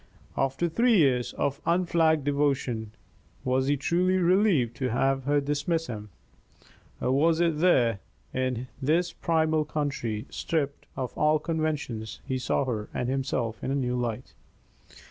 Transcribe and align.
After 0.35 0.67
three 0.67 0.97
years 0.97 1.31
of 1.33 1.61
unflagging 1.63 2.23
devotion, 2.23 2.89
was 3.43 3.67
he 3.67 3.77
truly 3.77 4.17
relieved 4.17 4.75
to 4.77 4.89
have 4.89 5.25
her 5.25 5.39
dismiss 5.39 5.85
him? 5.85 6.09
Or 6.99 7.11
was 7.11 7.39
it 7.39 7.59
that 7.59 7.99
here, 8.33 8.43
in 8.47 8.67
this 8.81 9.13
primal 9.13 9.63
country, 9.63 10.25
stripped 10.31 10.87
of 10.97 11.15
all 11.15 11.37
conventions, 11.37 12.19
he 12.25 12.39
saw 12.39 12.65
her 12.65 12.89
and 12.95 13.09
himself 13.09 13.63
in 13.63 13.69
a 13.69 13.75
new 13.75 13.95
light? 13.95 14.33